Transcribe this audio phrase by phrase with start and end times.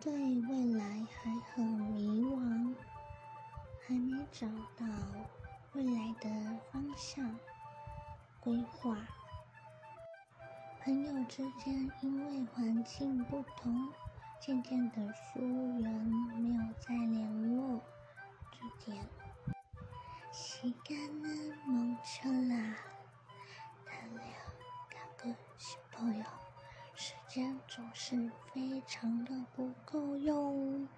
[0.00, 2.74] 对未来还很迷茫，
[3.84, 4.86] 还没找到
[5.72, 6.30] 未来的
[6.70, 7.36] 方向
[8.38, 8.96] 规划。
[10.80, 13.92] 朋友之间因为环境不同，
[14.40, 15.40] 渐渐的疏
[15.80, 15.92] 远，
[16.36, 17.80] 没有再联络。
[18.52, 19.04] 这点，
[20.32, 21.28] 时间呢，
[21.66, 22.76] 蒙圈啦，
[23.84, 24.22] 谈了
[24.92, 26.24] 两个小朋友。
[27.68, 30.88] 总是非常的不够用。